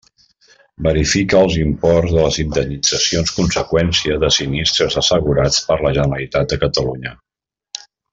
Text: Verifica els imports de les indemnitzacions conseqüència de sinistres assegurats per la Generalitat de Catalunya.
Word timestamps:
Verifica 0.85 1.41
els 1.47 1.57
imports 1.63 2.15
de 2.15 2.23
les 2.27 2.39
indemnitzacions 2.43 3.33
conseqüència 3.41 4.17
de 4.23 4.31
sinistres 4.39 4.97
assegurats 5.03 5.61
per 5.69 5.77
la 5.85 5.93
Generalitat 5.99 6.55
de 6.55 6.59
Catalunya. 6.65 7.13